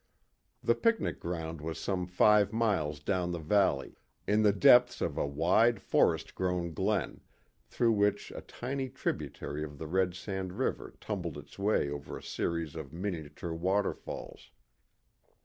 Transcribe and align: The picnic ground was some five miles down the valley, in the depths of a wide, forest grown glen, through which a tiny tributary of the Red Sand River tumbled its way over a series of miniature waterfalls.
The 0.63 0.73
picnic 0.73 1.19
ground 1.19 1.61
was 1.61 1.77
some 1.77 2.07
five 2.07 2.51
miles 2.51 2.99
down 2.99 3.31
the 3.31 3.37
valley, 3.37 3.99
in 4.25 4.41
the 4.41 4.51
depths 4.51 4.99
of 4.99 5.15
a 5.15 5.27
wide, 5.27 5.79
forest 5.79 6.33
grown 6.33 6.73
glen, 6.73 7.21
through 7.67 7.91
which 7.91 8.31
a 8.31 8.41
tiny 8.41 8.89
tributary 8.89 9.63
of 9.63 9.77
the 9.77 9.85
Red 9.85 10.15
Sand 10.15 10.53
River 10.53 10.95
tumbled 10.99 11.37
its 11.37 11.59
way 11.59 11.87
over 11.91 12.17
a 12.17 12.23
series 12.23 12.75
of 12.75 12.91
miniature 12.91 13.53
waterfalls. 13.53 14.49